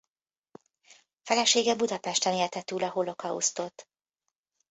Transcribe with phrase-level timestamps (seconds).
[1.21, 3.89] Felesége Budapesten élte túl a holokausztot.